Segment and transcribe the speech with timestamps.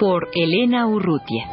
[0.00, 1.44] Por Elena Urrutia.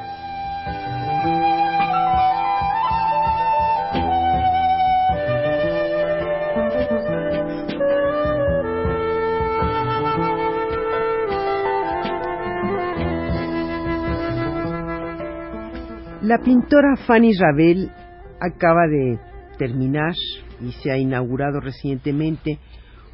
[16.21, 17.91] La pintora Fanny Ravel
[18.39, 19.19] acaba de
[19.57, 20.13] terminar
[20.61, 22.59] y se ha inaugurado recientemente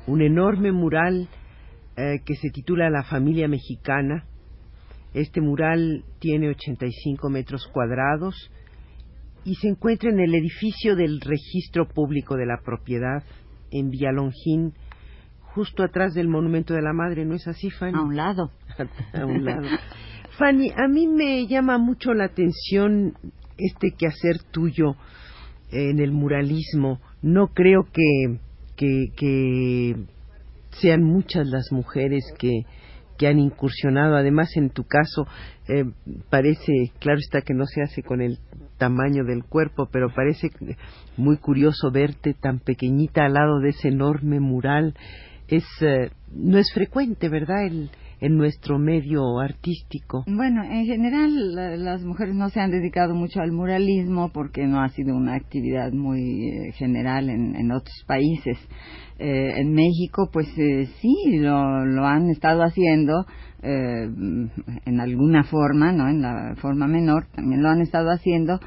[0.06, 1.28] un enorme mural
[1.98, 4.28] eh, que se titula La familia mexicana.
[5.14, 8.52] Este mural tiene 85 metros cuadrados
[9.46, 13.24] y se encuentra en el edificio del Registro Público de la Propiedad
[13.72, 14.74] en Villalongín,
[15.42, 17.98] justo atrás del Monumento de la Madre, ¿no es así, Fanny?
[17.98, 18.52] A un lado.
[19.14, 19.68] a un lado.
[20.38, 23.14] Fanny, a mí me llama mucho la atención
[23.58, 24.96] este quehacer tuyo
[25.72, 27.00] en el muralismo.
[27.22, 28.40] No creo que,
[28.76, 29.96] que,
[30.72, 32.64] sean muchas las mujeres que,
[33.18, 34.16] que han incursionado.
[34.16, 35.28] Además, en tu caso,
[35.68, 35.86] eh,
[36.30, 38.40] parece, claro está que no se hace con el
[38.78, 40.50] tamaño del cuerpo, pero parece
[41.18, 44.96] muy curioso verte tan pequeñita al lado de ese enorme mural.
[45.48, 47.66] Es, eh, no es frecuente, ¿verdad?
[47.66, 47.90] El,
[48.24, 50.24] en nuestro medio artístico?
[50.28, 54.88] Bueno, en general las mujeres no se han dedicado mucho al muralismo porque no ha
[54.90, 58.58] sido una actividad muy eh, general en, otros países.
[59.20, 63.26] Eh, en México, pues eh, sí, lo, lo, han estado haciendo
[63.66, 66.10] en alguna forma, ¿no?
[66.10, 68.60] En la forma menor también lo han estado haciendo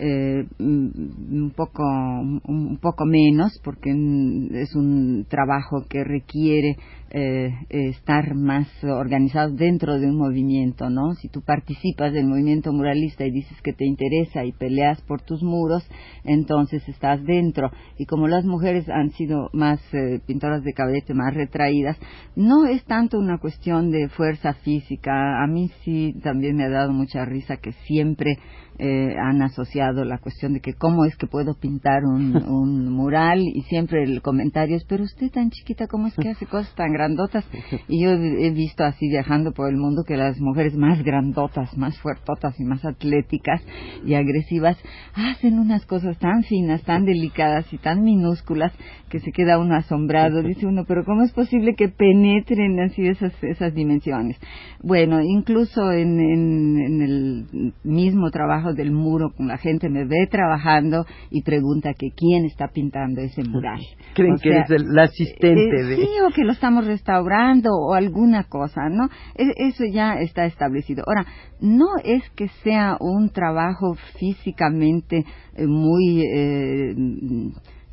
[0.00, 6.76] eh, un poco un poco menos porque es un trabajo que requiere
[7.10, 13.26] eh, estar más organizado dentro de un movimiento no si tú participas del movimiento muralista
[13.26, 15.86] y dices que te interesa y peleas por tus muros
[16.24, 17.70] entonces estás dentro.
[17.98, 21.98] Y como las mujeres han sido más eh, pintoras de caballete más retraídas
[22.36, 25.42] no es tanto una cuestión de fuerza física.
[25.42, 28.38] A mí sí también me ha dado mucha risa que siempre
[28.82, 33.60] eh, han asociado la cuestión de que cómo es que puedo pintar un, mural y
[33.62, 37.44] siempre el comentario es, pero usted tan chiquita, ¿cómo es que hace cosas tan grandotas?
[37.88, 41.98] Y yo he visto así viajando por el mundo que las mujeres más grandotas, más
[41.98, 43.60] fuertotas y más atléticas
[44.06, 44.78] y agresivas
[45.14, 48.72] hacen unas cosas tan finas, tan delicadas y tan minúsculas
[49.10, 50.42] que se queda uno asombrado.
[50.42, 54.38] Dice uno, pero ¿cómo es posible que penetren así esas, esas dimensiones?
[54.82, 61.04] Bueno, incluso en, en el mismo trabajo del muro con la gente me ve trabajando
[61.30, 63.80] y pregunta que quién está pintando ese mural.
[64.14, 65.96] Creen que eres el, asistente eh, de...
[65.96, 69.08] Sí, o que lo estamos restaurando o alguna cosa, ¿no?
[69.34, 71.04] E, eso ya está establecido.
[71.06, 71.26] Ahora,
[71.60, 76.22] no es que sea un trabajo físicamente eh, muy...
[76.22, 76.94] Eh,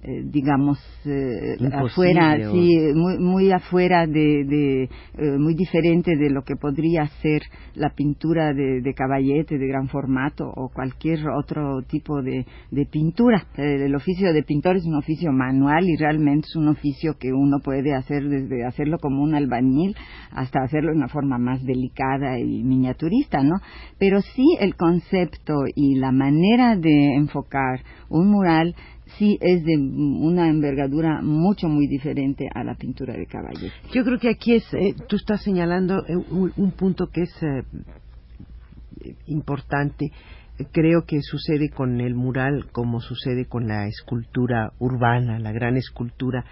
[0.03, 6.43] eh, digamos eh, afuera sí muy muy afuera de, de eh, muy diferente de lo
[6.43, 7.41] que podría ser
[7.73, 13.47] la pintura de, de, caballete de gran formato o cualquier otro tipo de, de pintura.
[13.57, 17.57] El oficio de pintor es un oficio manual y realmente es un oficio que uno
[17.63, 19.95] puede hacer desde hacerlo como un albañil
[20.31, 23.55] hasta hacerlo de una forma más delicada y miniaturista no
[23.97, 28.75] pero sí el concepto y la manera de enfocar un mural
[29.17, 33.73] sí es de una envergadura mucho muy diferente a la pintura de caballete.
[33.93, 37.63] Yo creo que aquí es, eh, tú estás señalando eh, un, punto que es eh,
[39.27, 40.11] importante.
[40.71, 46.45] Creo que sucede con el mural como sucede con la escultura urbana, la gran escultura,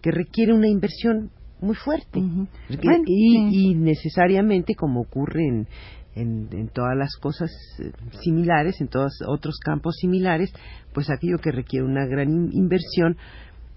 [0.00, 1.30] que requiere una inversión
[1.60, 5.68] muy fuerte y, y, necesariamente como ocurre en,
[6.14, 7.92] en, todas las cosas eh,
[8.22, 10.52] similares, en todos otros campos similares,
[10.92, 13.16] pues aquello que requiere una gran inversión,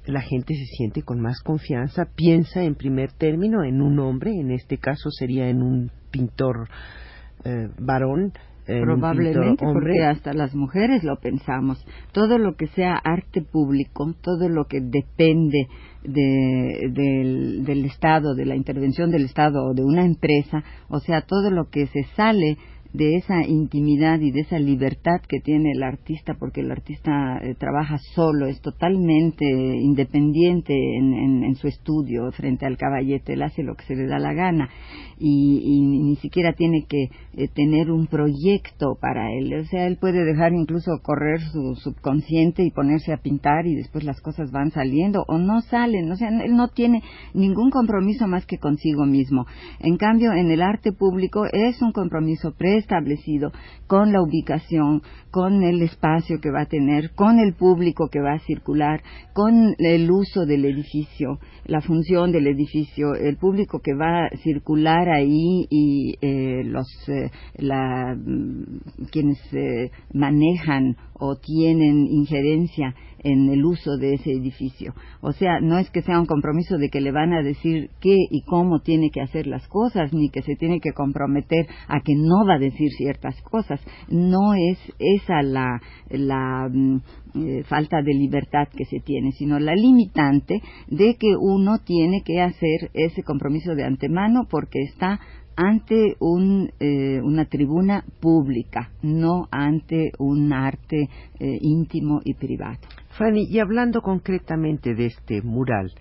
[0.05, 4.51] la gente se siente con más confianza, piensa en primer término en un hombre, en
[4.51, 6.69] este caso sería en un pintor
[7.43, 8.33] eh, varón,
[8.65, 11.85] Probablemente porque hasta las mujeres lo pensamos.
[12.11, 15.67] Todo lo que sea arte público, todo lo que depende
[16.03, 21.51] del, del Estado, de la intervención del Estado o de una empresa, o sea, todo
[21.51, 22.57] lo que se sale
[22.95, 27.55] de esa intimidad y de esa libertad que tiene el artista, porque el artista eh,
[27.55, 33.85] trabaja solo, es totalmente independiente en, su estudio frente al caballete, él hace lo que
[33.85, 34.69] se le da la gana
[35.17, 37.03] y, ni siquiera tiene que
[37.37, 42.63] eh, tener un proyecto para él, o sea, él puede dejar incluso correr su subconsciente
[42.63, 46.29] y ponerse a pintar y después las cosas van saliendo o no salen, o sea,
[46.29, 47.01] él no tiene
[47.33, 49.45] ningún compromiso más que consigo mismo.
[49.79, 52.53] En cambio, en el arte público es un compromiso
[52.85, 53.51] preestablecido
[53.87, 55.01] con la ubicación,
[55.31, 59.01] con el espacio que va a tener, con el público que va a circular,
[59.33, 65.09] con el uso del edificio, la función del edificio, el público que va a circular
[65.09, 73.65] ahí y eh, los eh, la, mm, quienes eh, manejan o tienen injerencia en el
[73.65, 74.93] uso de ese edificio.
[75.19, 78.15] O sea, no es que sea un compromiso de que le van a decir qué
[78.29, 82.13] y cómo tiene que hacer las cosas, ni que se tiene que comprometer a que
[82.15, 83.81] no va a decir ciertas cosas.
[84.09, 86.97] No es esa la, la mm,
[87.35, 92.41] eh, falta de libertad que se tiene, sino la limitante de que uno tiene que
[92.41, 95.19] hacer ese compromiso de antemano porque está
[95.55, 102.79] ante un, eh, una tribuna pública, no ante un arte eh, íntimo y privado.
[103.17, 105.91] Fanny, y hablando concretamente de este mural,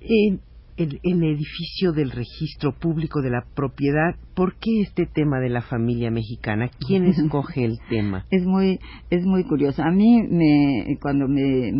[0.00, 0.40] en
[0.76, 6.10] el, edificio del registro público de la propiedad, ¿por qué este tema de la familia
[6.10, 6.70] mexicana?
[6.86, 8.24] ¿Quién escoge el tema?
[8.30, 8.78] Es muy,
[9.10, 9.82] es muy curioso.
[9.82, 11.72] A mí, me, cuando me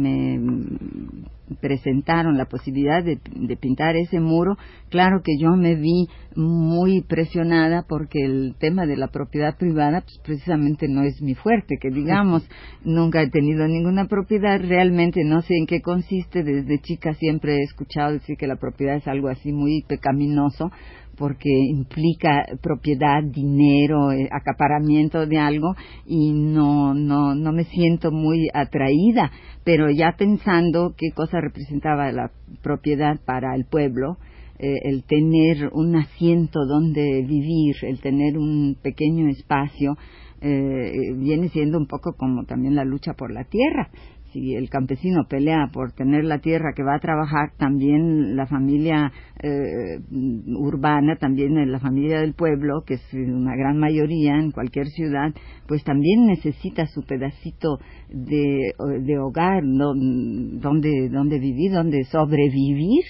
[1.60, 3.18] presentaron la posibilidad de,
[3.56, 4.56] pintar ese muro,
[4.90, 10.20] claro que yo me vi muy presionada porque el tema de la propiedad privada pues
[10.24, 12.48] precisamente no es mi fuerte, que digamos,
[12.84, 17.62] nunca he tenido ninguna propiedad, realmente no sé en qué consiste, desde chica siempre he
[17.62, 20.70] escuchado decir que la propiedad es algo así muy pecaminoso,
[21.18, 25.74] porque implica propiedad, dinero, eh, acaparamiento de algo
[26.06, 29.30] y no, no, no me siento muy atraída,
[29.64, 32.30] pero ya pensando qué cosa representaba la
[32.62, 34.18] propiedad para el pueblo,
[34.58, 39.96] eh, el tener un asiento donde vivir, el tener un pequeño espacio,
[40.40, 43.90] eh, viene siendo un poco como también la lucha por la tierra
[44.32, 49.12] si el campesino pelea por tener la tierra que va a trabajar, también la familia
[49.42, 50.00] eh,
[50.56, 55.32] urbana, también la familia del pueblo, que es una gran mayoría en cualquier ciudad,
[55.66, 57.78] pues también necesita su pedacito
[58.08, 58.72] de,
[59.02, 63.04] de hogar, donde, donde vivir, donde sobrevivir.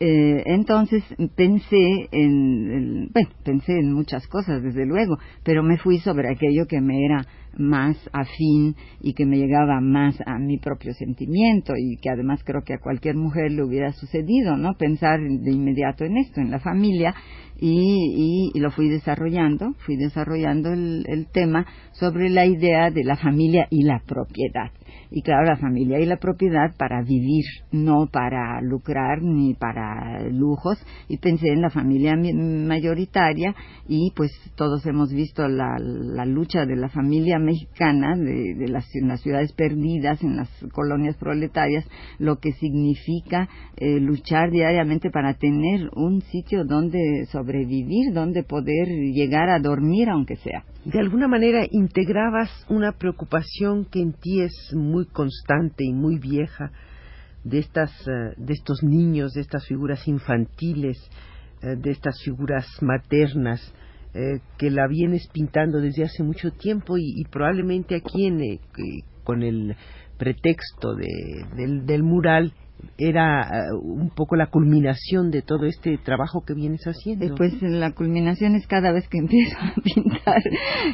[0.00, 1.02] Eh, entonces
[1.34, 6.80] pensé en, bueno, pensé en muchas cosas, desde luego, pero me fui sobre aquello que
[6.80, 12.10] me era más afín y que me llegaba más a mi propio sentimiento y que
[12.10, 14.74] además creo que a cualquier mujer le hubiera sucedido, ¿no?
[14.74, 17.14] Pensar de inmediato en esto, en la familia
[17.58, 23.66] y, y, lo fui desarrollando, fui desarrollando el tema sobre la idea de la familia
[23.70, 24.70] y la propiedad
[25.10, 29.87] y claro, la familia y la propiedad para vivir, no para lucrar ni para
[30.30, 30.78] lujos.
[31.08, 33.54] Y pensé en la familia mayoritaria
[33.86, 38.86] y pues todos hemos visto la, la lucha de la familia mexicana, de, de las,
[38.94, 41.86] en las ciudades perdidas, en las colonias proletarias,
[42.18, 49.48] lo que significa eh, luchar diariamente para tener un sitio donde sobrevivir, donde poder llegar
[49.50, 55.04] a dormir aunque sea de alguna manera integrabas una preocupación que en ti es muy
[55.06, 56.72] constante y muy vieja
[57.44, 60.98] de estas eh, de estos niños, de estas figuras infantiles,
[61.62, 63.60] eh, de estas figuras maternas
[64.14, 68.60] eh, que la vienes pintando desde hace mucho tiempo y, probablemente aquí en,
[69.22, 69.76] con el
[70.16, 72.52] pretexto de, del mural
[72.96, 77.34] era eh, un poco la culminación de todo este trabajo que vienes haciendo.
[77.36, 80.42] Pues la culminación es cada vez que empiezo a pintar,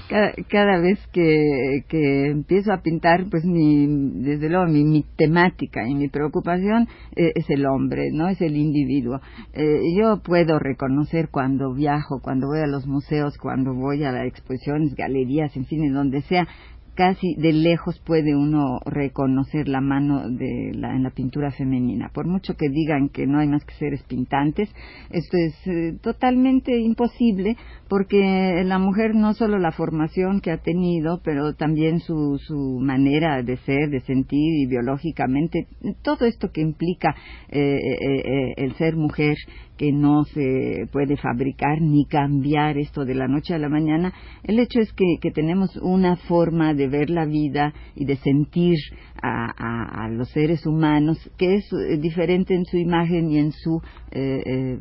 [0.49, 3.87] cada, vez que, que, empiezo a pintar, pues mi,
[4.23, 8.29] desde luego mi, temática y mi preocupación eh, es el hombre, ¿no?
[8.29, 9.21] Es el individuo.
[9.53, 14.27] Eh, yo puedo reconocer cuando viajo, cuando voy a los museos, cuando voy a las
[14.27, 16.47] exposiciones, galerías, en fin, en donde sea,
[16.95, 22.11] casi de lejos puede uno reconocer la mano de la, en la pintura femenina.
[22.13, 24.69] Por mucho que digan que no hay más que seres pintantes,
[25.11, 27.57] esto es eh, totalmente imposible
[27.89, 33.43] porque la mujer no solo la formación que ha tenido, pero también su, su manera
[33.43, 35.67] de ser, de sentir y biológicamente,
[36.03, 37.15] todo esto que implica
[37.49, 39.37] eh, eh, el ser mujer
[39.77, 44.13] que no se puede fabricar ni cambiar esto de la noche a la mañana.
[44.45, 48.77] El hecho es que, que tenemos una forma de ver la vida y de sentir
[49.23, 53.81] a, a, los seres humanos que es eh, diferente en su imagen y en su
[54.11, 54.79] eh, eh,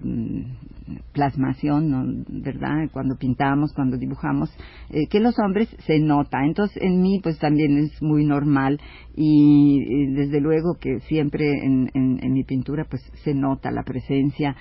[1.13, 2.23] plasmación, ¿no?
[2.27, 2.89] ¿verdad?
[2.91, 4.53] Cuando pintamos, cuando dibujamos,
[4.89, 6.43] eh, que los hombres se nota.
[6.43, 8.79] Entonces, en mí, pues también es muy normal
[9.15, 14.55] y, desde luego que siempre en, en, mi pintura, pues se nota la presencia,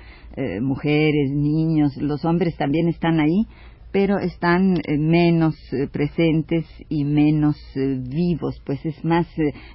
[0.60, 3.46] mujeres, niños, los hombres también están ahí,
[3.92, 9.26] pero están eh, menos eh, presentes y menos eh, vivos, pues es más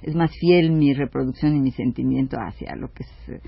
[0.02, 3.40] es más fiel mi reproducción y mi sentimiento hacia lo que es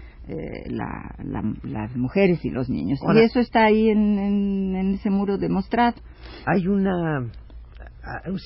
[0.66, 3.00] las mujeres y los niños.
[3.02, 6.00] y eso está ahí en, ese muro demostrado.
[6.46, 7.32] Hay una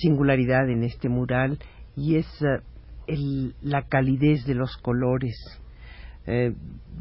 [0.00, 1.59] singularidad en este mural
[1.95, 2.26] y es
[3.61, 5.37] la calidez de los colores.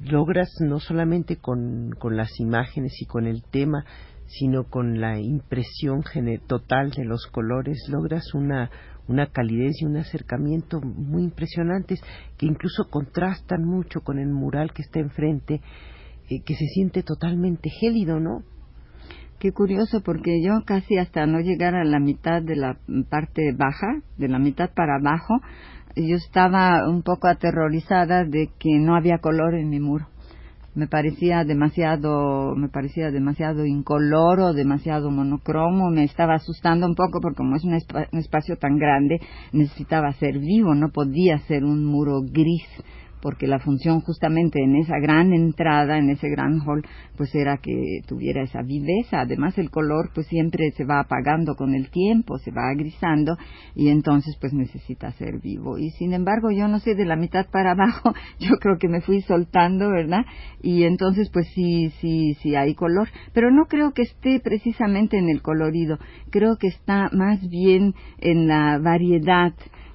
[0.03, 3.85] logras no solamente con, con las imágenes y con el tema,
[4.37, 6.03] sino con la impresión
[6.47, 8.69] total de los colores logras una,
[9.07, 12.01] una calidez y un acercamiento muy impresionantes
[12.37, 15.61] que incluso contrastan mucho con el mural que está enfrente,
[16.29, 18.43] eh, que se siente totalmente gélido, ¿no?
[19.39, 22.77] Qué curioso, porque yo casi hasta no llegar a la mitad de la
[23.09, 25.35] parte baja, de la mitad para abajo,
[25.95, 30.07] yo estaba un poco aterrorizada de que no había color en mi muro
[30.75, 37.37] me parecía demasiado me parecía demasiado incoloro demasiado monocromo me estaba asustando un poco porque
[37.37, 39.19] como es un, un espacio tan grande
[39.51, 42.67] necesitaba ser vivo no podía ser un muro gris
[43.23, 48.01] porque la función justamente en esa gran entrada, en ese gran hall, pues era que
[48.05, 49.21] tuviera esa viveza.
[49.21, 53.37] Además el color pues siempre se va apagando con el tiempo, se va agrisando
[53.75, 55.77] y entonces pues necesita ser vivo.
[55.77, 58.99] Y sin embargo yo no sé, de la mitad para abajo yo creo que me
[58.99, 60.25] fui soltando, ¿verdad?
[60.61, 63.07] Y entonces pues sí, sí, sí hay color.
[63.33, 65.97] Pero no creo que esté precisamente en el colorido,
[66.29, 69.53] creo que está más bien en la variedad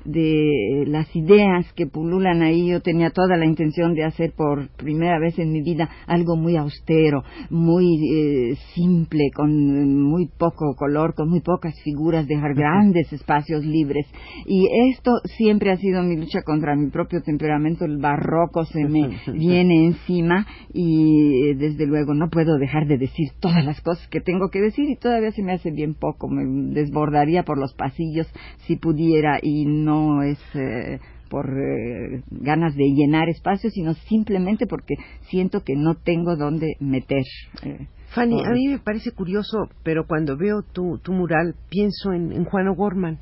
[0.09, 2.69] de las ideas que pululan ahí.
[2.69, 6.57] Yo tenía toda la intención de hacer por primera vez en mi vida algo muy
[6.57, 13.65] austero, muy eh, simple, con muy poco color, con muy pocas figuras, dejar grandes espacios
[13.65, 14.07] libres.
[14.47, 17.85] Y esto siempre ha sido mi lucha contra mi propio temperamento.
[17.85, 23.29] El barroco se me viene encima y eh, desde luego no puedo dejar de decir
[23.41, 26.29] todas las cosas que tengo que decir y todavía se me hace bien poco.
[26.29, 28.27] Me desbordaría por los pasillos
[28.67, 34.95] si pudiera y no es eh, por eh, ganas de llenar espacio, sino simplemente porque
[35.31, 37.23] siento que no tengo dónde meter.
[37.62, 42.45] Eh, Fanny, a mí me parece curioso, pero cuando veo tu, tu mural pienso en,
[42.45, 43.19] Juan O'Gorman.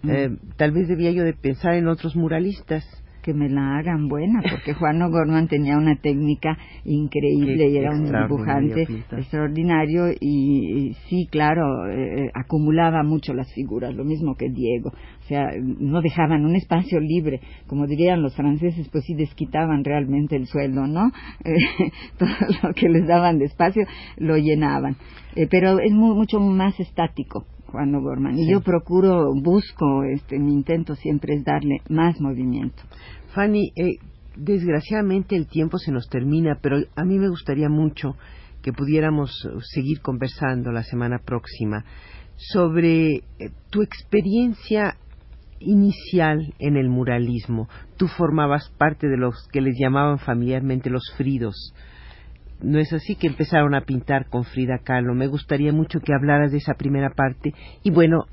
[0.00, 0.54] Mm.
[0.56, 2.84] tal vez debía yo de pensar en otros muralistas
[3.28, 8.06] que me la hagan buena, porque Juan O'Gorman tenía una técnica increíble y era un
[8.06, 14.92] dibujante extraordinario y, sí, claro, eh, acumulaba mucho las figuras, lo mismo que Diego.
[15.28, 20.36] O sea, no dejaban un espacio libre, como dirían los franceses, pues sí desquitaban realmente
[20.36, 21.10] el sueldo, ¿no?
[21.44, 22.30] Eh, todo
[22.62, 23.84] lo que les daban de espacio
[24.16, 24.96] lo llenaban.
[25.36, 27.44] Eh, pero es mucho más estático.
[27.66, 28.38] Juan O'Gorman.
[28.38, 32.82] Y yo procuro, busco, este, mi intento siempre es darle más movimiento.
[33.34, 33.98] Fanny, eh,
[34.34, 38.16] desgraciadamente el tiempo se nos termina, pero a mí me gustaría mucho
[38.62, 39.30] que pudiéramos
[39.74, 41.84] seguir conversando la semana próxima
[42.38, 43.22] sobre eh,
[43.70, 44.96] tu experiencia
[45.60, 47.68] inicial en el muralismo.
[47.96, 51.74] Tú formabas parte de los que les llamaban familiarmente los fridos.
[52.60, 55.14] ¿No es así que empezaron a pintar con Frida Kahlo?
[55.14, 57.52] Me gustaría mucho que hablaras de esa primera parte
[57.84, 58.24] y bueno,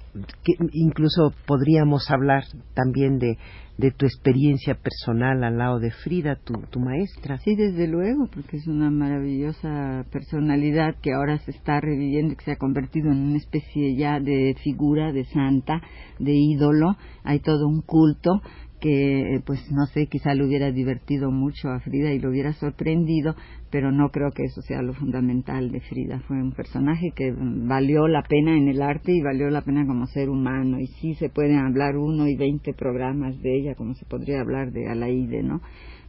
[0.44, 3.38] que incluso podríamos hablar también de,
[3.77, 7.38] de tu experiencia personal al lado de Frida, tu, tu maestra.
[7.39, 12.51] Sí, desde luego, porque es una maravillosa personalidad que ahora se está reviviendo que se
[12.53, 15.82] ha convertido en una especie ya de figura, de santa,
[16.20, 16.96] de ídolo.
[17.24, 18.41] Hay todo un culto
[18.79, 23.36] que pues no sé, quizá le hubiera divertido mucho a Frida y lo hubiera sorprendido,
[23.72, 26.20] pero no creo que eso sea lo fundamental de Frida.
[26.27, 30.05] Fue un personaje que valió la pena en el arte y valió la pena como
[30.08, 30.79] ser humano.
[30.79, 34.72] Y sí se pueden hablar uno y veinte programas de ella, como se podría hablar
[34.72, 35.62] de Alaide, ¿no?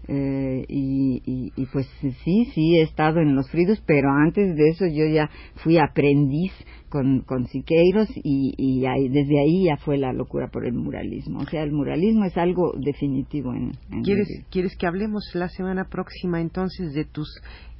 [0.08, 4.86] Eh, y, y, pues sí, sí he estado en los fridos, pero antes de eso
[4.86, 5.28] yo ya
[5.64, 6.52] fui aprendiz
[6.88, 11.40] con, con Siqueiros y, y desde ahí ya fue la locura por el muralismo.
[11.40, 13.72] O sea, el muralismo es algo definitivo en...
[14.02, 17.28] ¿Quieres, ¿Quieres que hablemos la semana próxima entonces de tus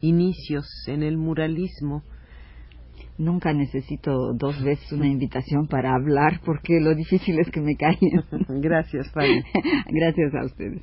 [0.00, 2.02] inicios en el muralismo?
[3.18, 8.22] Nunca necesito dos veces una invitación para hablar porque lo difícil es que me callen.
[8.60, 9.42] Gracias, Fanny.
[9.90, 10.82] Gracias a ustedes.